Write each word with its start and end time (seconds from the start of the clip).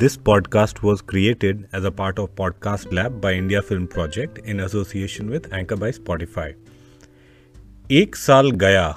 This 0.00 0.18
podcast 0.48 0.82
was 0.84 1.02
created 1.02 1.60
as 1.72 1.84
a 1.84 1.90
part 1.96 2.18
of 2.20 2.28
podcast 2.58 2.92
lab 2.94 3.12
by 3.22 3.38
India 3.38 3.60
film 3.68 3.86
project 3.86 4.40
in 4.44 4.60
association 4.60 5.28
with 5.28 5.48
anchor 5.52 5.76
by 5.76 5.90
Spotify 5.90 6.52
ایک 7.88 8.16
سال 8.16 8.50
گیا 8.60 8.90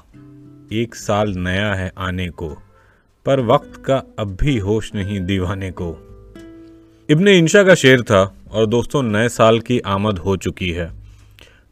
ایک 0.70 0.96
سال 0.96 1.32
نیا 1.39 1.77
ہے 1.77 1.89
آنے 2.07 2.27
کو 2.36 2.54
پر 3.25 3.39
وقت 3.46 3.84
کا 3.86 4.02
اب 4.18 4.36
بھی 4.39 4.59
ہوش 4.62 4.93
نہیں 4.93 5.20
دیوانے 5.20 5.71
کو 5.71 5.89
ابن 7.09 7.27
انشا 7.27 7.63
کا 7.63 7.75
شعر 7.75 8.02
تھا 8.02 8.25
اور 8.50 8.66
دوستوں 8.66 9.04
نئے 9.04 9.29
سال 9.29 9.59
کی 9.59 9.79
آمد 9.88 10.20
ہو 10.20 10.36
چکی 10.36 10.75
ہے 10.77 10.88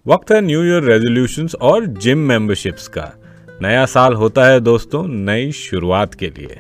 وقت 0.06 0.32
ہے 0.32 0.42
نیو 0.42 0.62
ایئر 0.62 0.84
ریزولیوشنز 0.84 1.56
اور 1.60 1.82
جم 2.00 2.28
ممبرشپس 2.28 2.90
کا 2.90 3.10
نیا 3.62 3.86
سال 3.88 4.16
ہوتا 4.16 4.50
ہے 4.52 4.60
دوستوں 4.60 5.08
نئی 5.08 5.52
شروعات 5.52 6.16
کے 6.16 6.30
لیے 6.38 6.60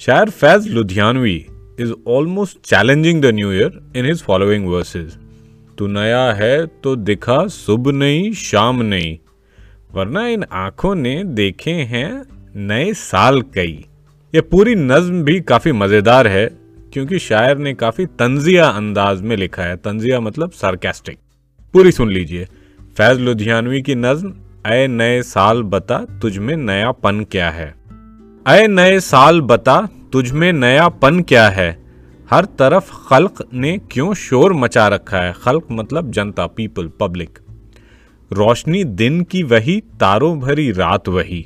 شاعر 0.00 0.26
Faiz 0.38 0.66
Ludhianvi 0.66 1.38
is 1.78 1.92
almost 2.06 2.62
challenging 2.66 3.22
the 3.22 3.30
new 3.30 3.48
year 3.48 3.70
in 3.94 4.10
his 4.10 4.22
following 4.22 4.66
verses 4.66 5.16
تو 5.76 5.86
نیا 5.86 6.36
ہے 6.38 6.56
تو 6.80 6.94
دکھا 6.94 7.38
صبح 7.50 7.92
نہیں 7.92 8.32
شام 8.36 8.82
نہیں 8.82 9.16
ورنہ 9.94 10.18
ان 10.28 10.42
آنکھوں 10.50 10.94
نے 10.94 11.22
دیکھے 11.36 11.74
ہیں 11.84 12.08
نئے 12.54 12.92
سال 13.00 13.40
کئی 13.40 13.80
یہ 14.32 14.40
پوری 14.40 14.74
نظم 14.74 15.22
بھی 15.24 15.38
کافی 15.40 15.72
مزیدار 15.72 16.26
ہے 16.26 16.46
کیونکہ 16.90 17.18
شاعر 17.18 17.54
نے 17.56 17.74
کافی 17.74 18.06
تنزیہ 18.16 18.62
انداز 18.62 19.22
میں 19.22 19.36
لکھا 19.36 19.64
ہے 19.64 19.76
تنزیہ 19.76 20.18
مطلب 20.18 20.54
سارکیسٹک 20.54 21.16
پوری 21.74 21.90
سن 21.90 22.12
لیجیے 22.12 22.44
فیض 22.96 23.18
لدھیانوی 23.18 23.80
کی 23.82 23.94
نظم 23.94 24.30
اے 24.66 24.86
نئے 24.86 25.22
سال 25.22 25.62
بتا 25.62 25.98
تجھ 26.20 26.38
میں 26.38 26.56
نیا 26.56 26.90
پن 26.92 27.24
کیا 27.24 27.54
ہے 27.56 27.70
اے 28.46 28.66
نئے 28.66 28.98
سال 29.00 29.40
بتا 29.40 29.80
تجھ 30.10 30.32
میں 30.32 30.52
نیا 30.52 30.88
پن 30.88 31.22
کیا 31.22 31.56
ہے؟ 31.56 31.72
ہر 32.30 32.44
طرف 32.44 32.90
خلق 32.90 33.42
نے 33.52 33.76
کیوں 33.88 34.14
شور 34.16 34.50
مچا 34.50 34.90
رکھا 34.90 35.26
ہے؟ 35.26 35.32
خلق 35.32 35.70
مطلب 35.70 36.14
جنتا 36.14 36.46
پیپل 36.46 36.88
پبلک 36.88 37.38
روشنی 38.36 38.84
دن 38.84 39.24
کی 39.24 39.42
وہی، 39.42 39.80
تاروں 39.98 40.36
بھری 40.36 40.74
رات 40.74 41.08
وہی۔ 41.08 41.42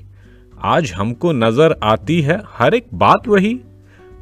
آج 0.56 0.92
ہم 0.98 1.14
کو 1.14 1.32
نظر 1.32 1.72
آتی 1.80 2.27
ہے، 2.27 2.36
ہر 2.60 2.72
ایک 2.72 2.86
بات 2.92 3.28
وہی۔ 3.28 3.58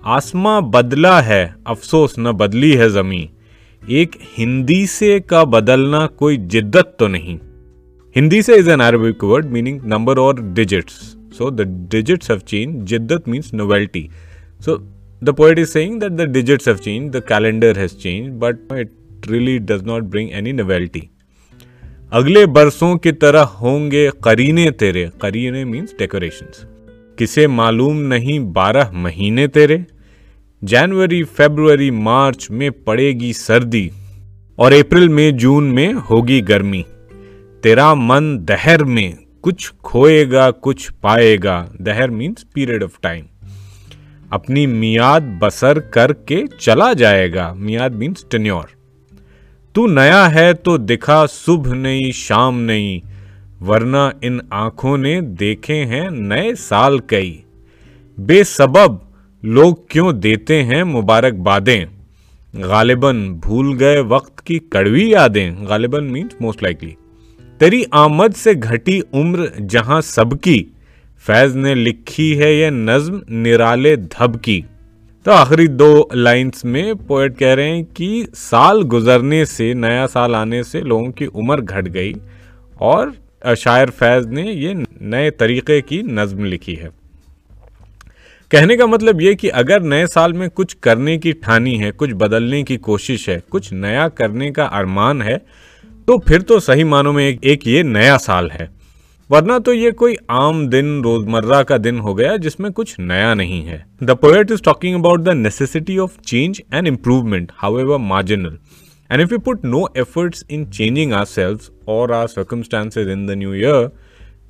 آسماں 0.02 0.60
بدلا 0.60 1.26
ہے، 1.26 1.48
افسوس 1.64 2.18
نہ 2.18 2.28
بدلی 2.28 2.78
ہے 2.78 2.88
زمین۔ 2.88 3.26
ایک 3.86 4.16
ہندی 4.38 4.86
سے 4.86 5.20
کا 5.20 5.44
بدلنا 5.44 6.06
کوئی 6.06 6.36
جدت 6.36 6.98
تو 6.98 7.08
نہیں۔ 7.08 7.50
ہندی 8.16 8.42
سے 8.42 8.54
is 8.54 8.68
an 8.68 8.80
Arabic 8.80 9.24
word 9.24 9.46
meaning 9.46 9.78
number 9.84 10.16
or 10.16 10.34
digits 10.34 11.16
so 11.32 11.50
the 11.50 11.62
digits 11.90 12.30
have 12.30 12.38
change 12.38 12.88
جدت 12.88 13.28
means 13.28 13.54
novelty 13.54 14.08
So 14.60 14.72
the 15.22 15.32
poet 15.32 15.58
is 15.58 15.70
saying 15.72 16.00
that 16.00 16.16
the 16.16 16.26
digits 16.26 16.66
have 16.66 16.80
changed, 16.82 17.12
the 17.12 17.22
calendar 17.22 17.72
has 17.74 17.94
changed, 17.94 18.38
but 18.38 18.56
it 18.72 18.90
really 19.26 19.58
does 19.58 19.82
not 19.82 20.10
bring 20.10 20.32
any 20.40 20.52
novelty. 20.52 21.00
اگلے 22.18 22.44
برسوں 22.54 22.94
کی 22.98 23.12
طرح 23.22 23.44
ہوں 23.60 23.90
گے 23.90 24.08
قرینے 24.26 24.70
تیرے. 24.80 25.06
قرینے 25.18 25.64
means 25.64 25.94
decorations 25.98 26.64
کسے 27.18 27.46
معلوم 27.46 28.02
نہیں 28.12 28.38
بارہ 28.54 28.84
مہینے 28.92 29.46
تیرے. 29.56 29.78
جنوری 30.62 31.22
فیبروری 31.36 31.90
مارچ 31.90 32.50
میں 32.50 32.70
پڑے 32.84 33.10
گی 33.20 33.32
سردی 33.32 33.88
اور 34.56 34.72
اپریل 34.72 35.08
میں 35.08 35.30
جون 35.42 35.74
میں 35.74 35.92
ہوگی 36.10 36.40
گرمی. 36.48 36.82
تیرا 37.62 37.92
من 37.94 38.36
دہر 38.48 38.84
میں 38.84 39.10
کچھ 39.40 39.72
کھوئے 39.82 40.30
گا 40.30 40.50
کچھ 40.60 40.92
پائے 41.00 41.36
گا. 41.44 41.64
دہر 41.86 42.08
مینس 42.10 42.50
پیریڈ 42.54 42.84
آف 42.84 43.00
ٹائم 43.00 43.24
اپنی 44.30 44.66
میاد 44.66 45.20
بسر 45.38 45.78
کر 45.78 46.12
کے 46.12 46.44
چلا 46.58 46.92
جائے 46.92 47.34
گا۔ 47.34 47.52
میاد 47.52 47.90
مینس 47.90 48.24
ٹنیور 48.28 48.68
تو 49.72 49.86
نیا 49.86 50.34
ہے 50.34 50.52
تو 50.52 50.76
دکھا، 50.76 51.26
صبح 51.26 51.74
نہیں، 51.74 52.12
شام 52.12 52.60
نہیں۔ 52.60 52.98
ورنہ 53.64 54.10
ان 54.22 54.38
آنکھوں 54.50 54.98
نے 54.98 55.20
دیکھے 55.20 55.84
ہیں 55.84 56.10
نئے 56.10 56.54
سال 56.54 56.98
کئی۔ 56.98 57.38
بے 58.18 58.44
سبب 58.44 58.92
لوگ 59.42 59.74
کیوں 59.88 60.12
دیتے 60.12 60.62
ہیں 60.62 60.84
مبارک 60.84 61.34
بادیں؟ 61.34 61.84
غالباً 62.54 63.34
بھول 63.34 63.76
گئے 63.80 64.00
وقت 64.00 64.42
کی 64.42 64.58
کڑوی 64.58 65.10
یادیں۔ 65.10 65.50
غالباً 65.56 66.10
مینس 66.10 66.40
موسٹ 66.40 66.62
لائکلی 66.62 66.94
تیری 67.58 67.82
آمد 67.90 68.36
سے 68.36 68.50
گھٹی 68.62 69.00
عمر 69.12 69.46
جہاں 69.68 70.00
سب 70.00 70.40
کی۔ 70.40 70.64
فیض 71.26 71.56
نے 71.56 71.74
لکھی 71.74 72.38
ہے 72.38 72.52
یہ 72.52 72.70
نظم 72.70 73.18
نرالے 73.28 73.96
دھب 73.96 74.42
کی۔ 74.42 74.60
تو 75.24 75.30
آخری 75.30 75.66
دو 75.66 76.04
لائنز 76.14 76.64
میں 76.64 76.92
پوئٹ 77.06 77.38
کہہ 77.38 77.48
رہے 77.48 77.68
ہیں 77.68 77.82
کہ 77.94 78.24
سال 78.36 78.82
گزرنے 78.92 79.44
سے، 79.44 79.72
نیا 79.74 80.06
سال 80.08 80.34
آنے 80.34 80.62
سے 80.62 80.80
لوگوں 80.80 81.12
کی 81.12 81.26
عمر 81.34 81.60
گھٹ 81.60 81.94
گئی 81.94 82.12
اور 82.74 83.08
شاعر 83.56 83.86
فیض 83.98 84.26
نے 84.26 84.42
یہ 84.42 84.74
نئے 85.00 85.30
طریقے 85.30 85.80
کی 85.80 86.02
نظم 86.02 86.44
لکھی 86.44 86.80
ہے۔ 86.80 86.88
کہنے 88.48 88.76
کا 88.76 88.86
مطلب 88.86 89.20
یہ 89.20 89.32
کہ 89.32 89.50
اگر 89.52 89.80
نئے 89.80 90.06
سال 90.06 90.32
میں 90.32 90.48
کچھ 90.54 90.76
کرنے 90.80 91.18
کی 91.18 91.32
ٹھانی 91.32 91.82
ہے، 91.82 91.90
کچھ 91.96 92.14
بدلنے 92.14 92.62
کی 92.62 92.76
کوشش 92.76 93.28
ہے، 93.28 93.38
کچھ 93.48 93.72
نیا 93.74 94.08
کرنے 94.08 94.50
کا 94.50 94.64
ارمان 94.64 95.22
ہے، 95.22 95.36
تو 96.06 96.18
پھر 96.18 96.40
تو 96.40 96.60
صحیح 96.60 96.84
معنوں 96.84 97.12
میں 97.12 97.32
ایک 97.40 97.68
یہ 97.68 97.82
نیا 97.82 98.18
سال 98.18 98.50
ہے۔ 98.50 98.79
ورنہ 99.30 99.58
تو 99.64 99.72
یہ 99.72 99.90
کوئی 99.90 100.14
عام 100.28 100.66
دن، 100.66 101.00
روزمرہ 101.04 101.62
کا 101.62 101.76
دن 101.84 101.98
ہو 102.00 102.16
گیا 102.18 102.36
جس 102.36 102.58
میں 102.60 102.70
کچھ 102.74 103.00
نیا 103.00 103.34
نہیں 103.34 103.68
ہے۔ 103.68 103.78
The 104.06 104.12
poet 104.24 104.52
is 104.54 104.62
talking 104.68 104.94
about 104.94 105.24
the 105.26 105.32
necessity 105.32 105.98
of 106.02 106.20
change 106.22 106.60
and 106.74 106.90
improvement 106.90 107.52
how 107.62 107.98
marginal. 107.98 108.54
And 109.10 109.22
if 109.22 109.30
we 109.30 109.32
you 109.32 109.38
put 109.38 109.64
no 109.64 109.82
efforts 109.94 110.44
in 110.48 110.70
changing 110.72 111.12
our 111.12 111.24
our 111.38 111.54
or 111.84 112.08
in 113.12 113.26
the 113.26 113.36
new 113.36 113.52
year 113.52 113.88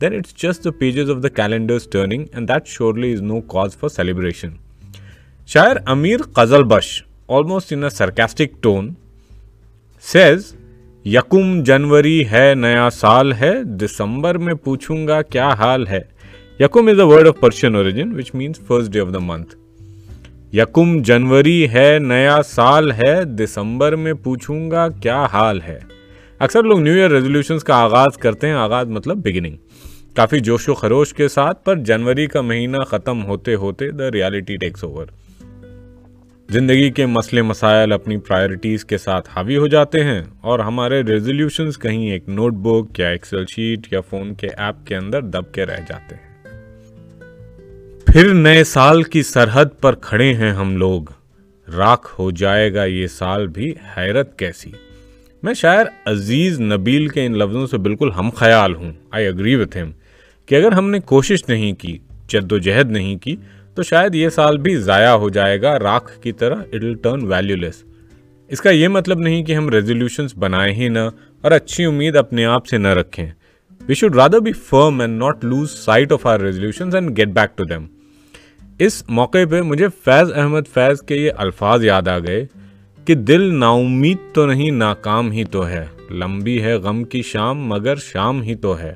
then 0.01 0.13
it's 0.13 0.33
just 0.45 0.63
the 0.63 0.73
pages 0.73 1.09
of 1.09 1.21
the 1.23 1.31
calendars 1.31 1.87
turning 1.87 1.91
and 1.91 1.91
turning 1.91 2.25
and 2.33 2.49
that 2.49 2.81
no 2.81 3.13
is 3.13 3.23
no 3.23 3.41
cause 3.41 3.77
for 3.77 3.89
celebration 3.89 4.49
شاعر 5.47 5.77
Amir 5.87 6.23
Qizilbash 6.65 7.03
almost 7.29 7.73
in 7.73 7.85
a 7.85 7.91
sarcastic 7.91 8.63
tone 8.63 8.93
says 10.01 10.55
یکم 11.05 11.63
جنوری 11.63 12.29
ہے 12.29 12.53
نیا 12.55 12.91
سال 12.91 13.33
ہے، 13.33 13.53
دسمبر 13.65 14.39
میں 14.39 14.55
پوچھوں 14.55 15.07
گا 15.09 15.23
کیا 15.23 15.49
حال 15.49 15.87
ہے۔ 15.87 16.01
یکم 16.61 16.89
is 16.89 17.01
a 17.01 17.07
word 17.07 17.29
of 17.29 17.41
Persian 17.41 17.75
origin 17.75 18.13
which 18.15 18.35
means 18.35 18.61
first 18.67 18.93
day 18.93 19.01
of 19.01 19.13
the 19.15 19.19
month 19.19 19.55
یکم 20.53 21.03
جنوری 21.03 21.69
ہے 21.69 21.99
نیا 21.99 22.43
سال 22.43 22.93
ہے، 22.93 23.25
دسمبر 23.25 23.97
میں 23.97 24.13
پوچھوں 24.15 24.71
گا 24.71 24.89
کیا 24.89 25.25
حال 25.25 25.61
ہے۔ 25.61 25.79
اکثر 26.39 26.63
لوگ 26.63 26.81
نیو 26.81 26.95
ایئر 26.95 27.11
ریزولیوشنس 27.11 27.65
کا 27.65 27.75
آغاز 27.75 28.17
کرتے 28.17 28.47
ہیں، 28.47 28.55
آغاز 28.55 28.89
مطلب 28.89 29.25
بگننگ 29.25 29.57
کافی 30.15 30.41
جوش 30.41 30.69
و 30.69 30.75
خروش 30.75 31.15
کے 31.15 31.29
ساتھ، 31.29 31.65
پر 31.65 31.77
جنوری 31.77 32.27
کا 32.27 32.41
مہینہ 32.41 32.85
ختم 32.87 33.25
ہوتے 33.25 33.55
ہوتے 33.55 33.91
دا 33.91 34.11
ریالٹی 34.11 34.57
ٹیکس 34.57 34.85
اوور 34.85 35.07
زندگی 36.51 36.91
کے 36.91 37.07
مسئلے 37.07 37.43
مسائل 37.43 37.93
اپنی 37.93 38.17
پرائرٹیز 38.17 38.85
کے 38.85 38.99
ساتھ 38.99 39.29
حاوی 39.37 39.57
ہو 39.57 39.67
جاتے 39.67 40.05
ہیں 40.05 40.23
اور 40.41 40.59
ہمارے 40.59 41.03
ریزولیوشنز 41.03 41.79
کہیں 41.79 42.11
ایک 42.11 42.29
نوٹ 42.29 42.53
بک 42.53 43.01
یا 43.01 43.09
ایکسل 43.09 43.45
شیٹ 43.47 43.93
یا 43.93 44.01
فون 44.01 44.35
کے 44.35 44.47
ایپ 44.47 44.87
کے 44.87 44.97
اندر 44.97 45.23
دب 45.23 45.53
کے 45.53 45.67
رہ 45.67 45.77
جاتے 45.89 46.15
ہیں۔ 46.15 46.31
پھر 48.07 48.35
نئے 48.35 48.65
سال 48.65 49.03
کی 49.03 49.23
سرحد 49.23 49.65
پر 49.81 49.95
کھڑے 49.95 50.35
ہیں 50.35 50.51
ہم 50.51 50.77
لوگ۔ 50.77 51.03
راکھ 51.77 52.21
ہو 52.21 52.31
جائے 52.31 52.75
گا 52.75 52.85
یہ 52.85 53.07
سال 53.07 53.47
بھی 53.47 53.75
حیرت 53.97 54.39
کیسی۔ 54.39 54.71
میں 55.43 55.55
شاعر 55.55 55.87
عزیز 56.05 56.61
نبیل 56.61 57.09
کے 57.09 57.27
ان 57.27 57.39
لفظوں 57.39 57.67
سے 57.67 57.79
بالکل 57.79 58.11
ہم 58.13 58.31
خیال 58.31 58.75
ہوں۔ 58.75 58.93
آئی 59.11 59.27
اگری 59.27 59.55
وتھ 59.55 59.77
ہم 59.77 59.91
کہ 60.47 60.55
اگر 60.55 60.73
ہم 60.73 60.91
نے 60.91 61.01
کوشش 61.01 61.49
نہیں 61.49 61.73
کی، 61.73 61.99
جد 62.29 62.53
و 62.53 62.59
جہد 62.59 62.91
نہیں 62.91 63.17
کی 63.17 63.37
تو 63.75 63.83
شاید 63.83 64.15
یہ 64.15 64.29
سال 64.29 64.59
بھی 64.59 64.77
ضائع 64.77 65.11
ہو 65.11 65.29
جائے 65.29 65.63
گا 65.63 65.79
راکھ 65.79 66.23
کی 66.23 66.33
طرح 66.33 66.55
اٹل 66.55 66.95
ٹرن 66.95 67.33
ویلیو 67.33 67.57
لیس 67.57 67.85
اس 68.49 68.61
کا 68.61 68.71
یہ 68.71 68.89
مطلب 68.89 69.19
نہیں 69.19 69.45
کہ 69.45 69.55
ہم 69.55 69.69
ریزولیوشنس 69.69 70.37
بنائیں 70.37 70.75
ہی 70.75 70.89
نہ 70.89 70.99
اور 71.41 71.51
اچھی 71.51 71.85
امید 71.85 72.17
اپنے 72.17 72.45
آپ 72.45 72.67
سے 72.67 72.79
نہ 72.79 72.89
رکھیں۔ 72.89 73.31
We 73.89 73.95
should 73.95 74.15
rather 74.15 74.41
be 74.41 74.53
firm 74.53 75.01
and 75.01 75.19
not 75.19 75.45
lose 75.45 75.71
sight 75.71 76.13
of 76.13 76.27
our 76.27 76.41
resolutions 76.41 76.95
and 76.95 77.17
get 77.17 77.29
back 77.29 77.59
to 77.59 77.65
them 77.65 77.87
اس 78.79 79.05
موقع 79.09 79.39
پہ 79.51 79.61
مجھے 79.61 79.87
فیض 80.05 80.33
احمد 80.33 80.69
فیض 80.75 81.03
کے 81.03 81.17
یہ 81.17 81.31
الفاظ 81.37 81.85
یاد 81.85 82.09
آ 82.09 82.19
گئے 82.19 82.47
کہ 83.05 83.15
دل 83.15 83.55
نا 83.55 83.71
امید 83.71 84.17
تو 84.33 84.47
نہیں، 84.47 84.71
ناکام 84.71 85.31
ہی 85.31 85.45
تو 85.45 85.69
ہے۔ 85.69 85.87
لمبی 86.11 86.63
ہے 86.63 86.75
غم 86.75 87.05
کی 87.05 87.23
شام، 87.23 87.67
مگر 87.67 87.97
شام 87.97 88.43
ہی 88.43 88.55
تو 88.55 88.79
ہے۔ 88.79 88.95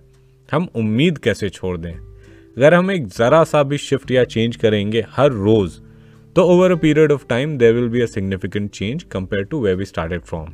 ہم 0.52 0.66
امید 0.74 1.18
کیسے 1.18 1.48
چھوڑ 1.48 1.76
دیں؟ 1.76 1.92
اگر 2.56 2.72
ہم 2.72 2.88
ایک 2.88 3.02
ذرا 3.18 3.44
سا 3.44 3.62
بھی 3.62 3.76
شفٹ 3.76 4.10
یا 4.10 4.24
چینج 4.24 4.58
کریں 4.58 4.92
گے 4.92 5.02
ہر 5.18 5.30
روز، 5.30 5.80
تو 6.34 6.42
over 6.42 6.70
a 6.70 6.76
period 6.76 7.12
of 7.12 7.26
time 7.26 7.58
there 7.58 7.74
will 7.74 7.88
be 7.88 8.00
a 8.00 8.06
significant 8.06 8.72
change 8.72 9.04
compare 9.04 9.42
to 9.42 9.60
way 9.60 9.74
we 9.74 9.82
started 9.82 10.22
from 10.22 10.46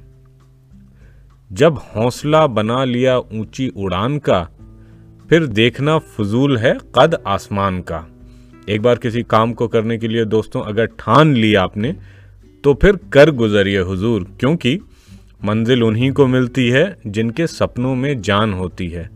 جب 1.50 1.72
حوصلہ 1.96 2.46
بنا 2.54 2.84
لیا 2.84 3.16
اونچی 3.16 3.70
اڑان 3.76 4.18
کا، 4.18 4.44
پھر 5.28 5.44
دیکھنا 5.46 5.98
فضول 5.98 6.58
ہے 6.58 6.72
قد 6.90 7.14
آسمان 7.24 7.82
کا۔ 7.82 8.00
ایک 8.66 8.80
بار 8.80 8.96
کسی 8.96 9.22
کام 9.22 9.54
کو 9.54 9.68
کرنے 9.68 9.98
کے 9.98 10.08
لیے 10.08 10.24
دوستوں، 10.24 10.62
اگر 10.66 10.84
ٹھان 10.84 11.28
لی 11.28 11.56
آپ 11.56 11.76
نے، 11.76 11.92
تو 12.62 12.74
پھر 12.74 12.92
کر 13.10 13.30
گزریے 13.30 13.80
حضور، 13.80 14.22
کیونکہ 14.38 14.78
منزل 15.42 15.82
انہی 15.82 16.10
کو 16.10 16.26
ملتی 16.26 16.72
ہے 16.72 16.84
جن 17.04 17.30
کے 17.30 17.46
سپنوں 17.46 17.96
میں 17.96 18.14
جان 18.14 18.52
ہوتی 18.52 18.94
ہے۔ 18.94 19.06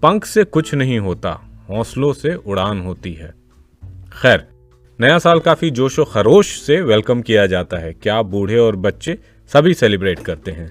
پنکھ 0.00 0.28
سے 0.28 0.42
کچھ 0.50 0.74
نہیں 0.74 0.98
ہوتا۔ 0.98 1.34
حوصلوں 1.72 2.12
سے 2.12 2.30
اڑان 2.46 2.80
ہوتی 2.80 3.18
ہے۔ 3.18 3.30
خیر، 4.10 4.38
نیا 4.98 5.18
سال 5.18 5.40
کافی 5.40 5.70
جوش 5.70 5.98
و 5.98 6.04
خروش 6.04 6.60
سے 6.60 6.80
ویلکم 6.80 7.22
کیا 7.22 7.46
جاتا 7.46 7.80
ہے۔ 7.80 7.92
کیا 7.94 8.20
بوڑھے 8.20 8.58
اور 8.58 8.74
بچے 8.74 9.14
سبھی 9.52 9.74
سیلیبریٹ 9.74 10.20
کرتے 10.22 10.52
ہیں۔ 10.52 10.68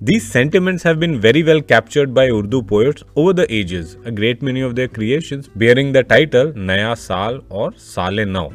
These 0.00 0.32
sentiments 0.32 0.86
have 0.86 0.94
been 0.94 1.18
very 1.22 1.42
well 1.42 1.60
captured 1.60 2.10
by 2.10 2.30
Urdu 2.32 2.60
poets 2.60 3.02
over 3.14 3.34
the 3.34 3.42
ages 3.42 3.96
a 4.04 4.10
great 4.18 4.42
many 4.42 4.62
of 4.62 4.76
their 4.76 4.86
creations 4.86 5.48
bearing 5.56 5.92
the 5.92 6.00
title 6.00 6.50
Naya 6.56 6.94
Saal 6.94 7.38
اور 7.48 7.72
Saal 7.78 8.28
Nau 8.28 8.48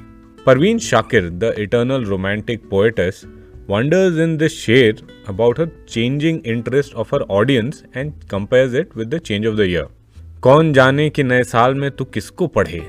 Parveen 0.44 0.80
Shakir 0.80 1.30
the 1.30 1.48
eternal 1.48 2.04
romantic 2.04 2.69
poets 2.69 3.25
wonders 3.69 4.19
in 4.19 4.39
this 4.39 4.51
sher 4.51 4.94
about 5.28 5.60
her 5.60 5.88
changing 5.88 6.39
interest 6.44 6.96
of 6.96 7.13
her 7.13 7.22
audience 7.30 7.84
and 7.94 8.12
compares 8.28 8.75
it 8.75 8.98
with 8.98 9.12
the 9.12 9.19
change 9.19 9.48
of 9.48 9.57
the 9.57 9.63
year 9.63 9.84
کون 10.44 10.74
جانے 10.74 11.10
کہ 11.10 11.24
نئے 11.24 11.44
سال 11.44 11.74
میں 11.74 11.90
تو 11.90 12.06
کس 12.06 12.31
کو 12.31 12.48
پڑھے؟ 12.48 12.80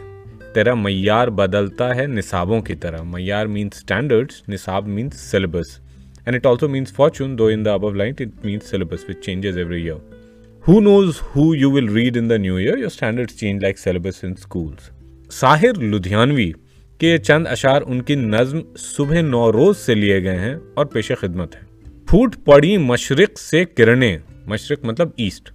تیرا 0.54 0.74
معیار 0.74 1.28
بدلتا 1.28 1.96
ہے 1.96 2.06
نصابوں 2.06 2.60
کی 2.60 2.74
طرح۔ 2.74 3.02
معیار 3.02 3.46
مینس 3.46 3.72
اسٹینڈرڈس 3.76 4.48
نصاب 4.48 4.88
means 4.88 5.14
syllabus 5.14 5.80
and 6.26 6.36
it 6.36 6.46
also 6.46 6.68
means 6.68 6.92
fortune 6.92 7.38
though 7.38 7.46
in 7.46 7.64
the 7.64 7.72
above 7.72 7.90
line 7.90 8.14
it 8.18 8.44
means 8.44 8.64
syllabus 8.64 9.04
which 9.08 9.24
changes 9.24 9.58
every 9.58 9.82
year 9.82 9.94
who 10.68 10.80
knows 10.80 11.14
who 11.36 11.54
you 11.54 11.70
will 11.70 11.88
read 11.88 12.16
in 12.16 12.30
the 12.30 12.36
new 12.36 12.56
year 12.56 12.78
your 12.78 12.86
standard 12.86 13.30
change 13.30 13.62
like 13.62 13.78
syllabus 13.78 14.24
in 14.24 14.34
schools 14.38 14.90
Sahir 15.34 15.82
Ludhianvi 15.82 16.52
کے 16.98 17.18
چند 17.18 17.46
اشعار 17.46 17.82
ان 17.86 18.02
کی 18.02 18.14
نظم 18.14 18.60
صبح 18.76 19.20
نو 19.20 19.52
روز 19.52 19.76
سے 19.76 19.94
لیے 19.94 20.22
گئے 20.22 20.38
ہیں 20.38 20.54
اور 20.74 20.86
پیش 20.86 21.12
خدمت 21.20 21.56
ہیں۔ 21.56 21.90
پھوٹ 22.06 22.36
پڑی 22.44 22.76
مشرق 22.76 23.38
سے 23.38 23.64
کرنیں 23.64 24.18
مشرق 24.46 24.84
مطلب 24.84 25.08
ایسٹ 25.16 25.53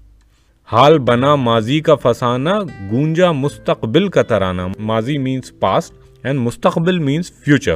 حال 0.71 1.00
بنا 1.00 1.36
ماضی 1.36 1.80
کا 1.80 1.95
فسانہ 1.95 2.50
گونجا 2.92 3.31
مستقبل 3.31 4.07
کا 4.07 4.21
ترانہ۔ 4.21 4.62
ماضی 4.80 5.18
مینس 5.18 5.60
پاسٹ 5.60 5.94
اینڈ 6.24 6.39
مستقبل 6.39 7.00
مینس 7.00 7.31
فیوچر 7.31 7.75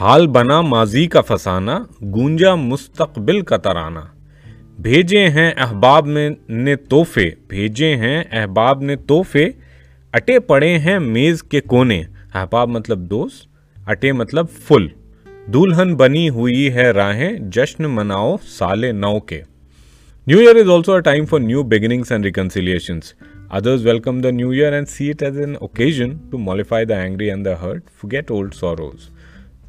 حال 0.00 0.26
بنا 0.26 0.60
ماضی 0.60 1.06
کا 1.06 1.20
فسانہ 1.20 1.70
گونجا 2.02 2.54
مستقبل 2.54 3.40
کا 3.40 3.56
ترانہ۔ 3.56 3.98
بھیجے 4.78 5.28
ہیں 5.28 5.52
احباب 5.56 6.06
میں 6.06 6.30
نے 6.48 6.76
تحفے، 6.76 7.30
بھیجے 7.48 7.96
ہیں 7.96 8.24
احباب 8.32 8.82
نے 8.82 8.96
تحفے۔ 8.96 9.48
اٹے 10.12 10.40
پڑے 10.40 10.78
ہیں 10.78 10.98
میز 10.98 11.42
کے 11.42 11.60
کونے۔ 11.60 12.02
احباب 12.34 12.68
مطلب 12.68 12.98
دوست، 12.98 13.48
اٹے 13.86 14.12
مطلب 14.12 14.46
فل 14.50 14.86
دلہن 15.54 15.94
بنی 15.94 16.28
ہوئی 16.28 16.74
ہے 16.74 16.90
راہیں، 16.90 17.32
جشن 17.38 17.84
مناؤ 17.84 18.36
سال 18.42 18.96
نو 18.96 19.20
کے۔ 19.20 19.42
New 20.26 20.40
Year 20.40 20.56
is 20.56 20.68
also 20.68 20.94
a 20.94 21.02
time 21.02 21.26
for 21.26 21.38
new 21.38 21.62
beginnings 21.62 22.10
and 22.10 22.24
reconciliations. 22.24 23.12
Others 23.50 23.84
welcome 23.84 24.22
the 24.22 24.32
new 24.32 24.52
year 24.52 24.72
and 24.72 24.88
see 24.88 25.10
it 25.10 25.20
as 25.20 25.36
an 25.36 25.58
occasion 25.60 26.30
to 26.30 26.38
mollify 26.38 26.82
the 26.82 26.94
angry 26.94 27.28
and 27.28 27.44
the 27.44 27.54
hurt, 27.54 27.90
forget 27.92 28.30
old 28.30 28.54
sorrows. 28.54 29.10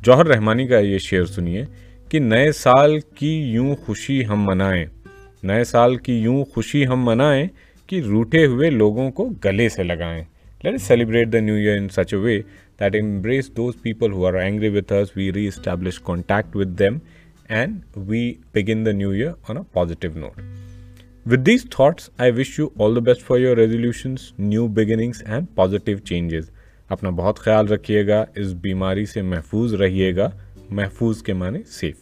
جوہر 0.03 0.27
رحمانی 0.27 0.67
کا 0.67 0.79
یہ 0.79 0.97
شعر 0.97 1.25
سنیے 1.25 1.63
کہ 2.09 2.19
نئے 2.19 2.51
سال 2.51 2.99
کی 3.15 3.31
یوں 3.53 3.75
خوشی 3.85 4.25
ہم 4.27 4.45
منائیں 4.45 4.85
نئے 5.43 5.63
سال 5.63 5.95
کی 6.05 6.13
یوں 6.19 6.43
خوشی 6.53 6.85
ہم 6.87 7.03
منائیں 7.05 7.47
کہ 7.89 8.01
روٹے 8.05 8.45
ہوئے 8.45 8.69
لوگوں 8.69 9.09
کو 9.11 9.29
گلے 9.45 9.67
سے 9.69 9.83
لگائیں 9.83 10.23
let 10.63 10.81
celebrate 10.81 11.33
the 11.33 11.39
new 11.39 11.55
year 11.55 11.77
in 11.77 11.89
such 11.97 12.13
a 12.13 12.19
way 12.19 12.41
that 12.79 12.95
embrace 13.01 13.51
those 13.57 13.81
people 13.81 14.11
who 14.11 14.25
are 14.27 14.39
angry 14.43 14.69
with 14.77 14.93
us 15.01 15.15
we 15.17 15.31
reestablish 15.47 15.99
contact 16.05 16.55
with 16.55 16.79
them 16.79 16.97
and 17.49 17.83
we 17.95 18.39
begin 18.51 18.83
the 18.83 18.93
new 18.93 19.11
year 19.11 19.35
on 19.49 19.57
a 19.57 19.63
positive 19.63 20.15
note. 20.15 20.37
With 21.25 21.43
these 21.43 21.63
thoughts, 21.65 22.09
I 22.19 22.31
wish 22.31 22.57
you 22.57 22.71
all 22.77 22.93
the 22.93 23.01
best 23.01 23.21
for 23.21 23.39
your 23.39 23.55
resolutions, 23.55 24.33
new 24.37 24.67
beginnings 24.69 25.21
and 25.23 25.55
positive 25.55 26.03
changes. 26.03 26.51
اپنا 26.89 27.09
بہت 27.09 27.39
خیال 27.39 27.67
رکھیے 27.67 28.05
گا 28.07 28.23
اس 28.35 28.53
بیماری 28.61 29.05
سے 29.05 29.21
محفوظ 29.21 29.73
رہیے 29.73 30.15
گا 30.15 30.29
محفوظ 30.69 31.21
کے 31.23 31.33
معنی 31.33 31.61
سیف 31.69 31.95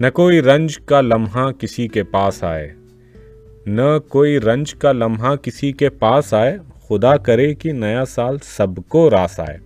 نہ 0.00 0.10
کوئی 0.14 0.40
رنج 0.42 0.78
کا 0.86 1.00
لمحہ 1.00 1.50
کسی 1.60 1.86
کے 1.88 2.02
پاس 2.12 2.42
آئے 2.44 2.68
نہ 3.66 3.98
کوئی 4.08 4.38
رنج 4.40 4.74
کا 4.74 4.92
لمحہ 4.92 5.34
کسی 5.42 5.72
کے 5.72 5.90
پاس 6.02 6.32
آئے 6.34 6.56
خدا 6.88 7.16
کرے 7.16 7.52
کہ 7.54 7.72
نیا 7.72 8.04
سال 8.04 8.36
سب 8.42 8.76
کو 8.88 9.08
راس 9.10 9.38
آئے 9.40 9.56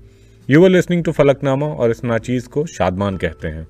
you 0.48 0.64
are 0.64 0.70
listening 0.70 1.02
to 1.02 1.12
Falaknama 1.44 1.64
اور 1.64 1.90
اس 1.90 2.04
ناچیز 2.04 2.48
کو 2.48 2.66
شادمان 2.66 3.18
کہتے 3.18 3.50
ہیں 3.50 3.64